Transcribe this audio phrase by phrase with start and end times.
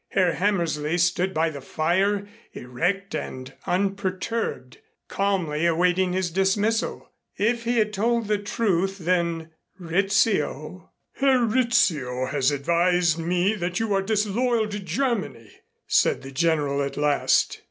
[0.07, 7.11] Herr Hammersley stood by the fire, erect and unperturbed, calmly awaiting his dismissal.
[7.37, 13.93] If he had told the truth, then Rizzio "Herr Rizzio has advised me that you
[13.93, 15.51] are disloyal to Germany,"
[15.85, 17.59] said the General at last.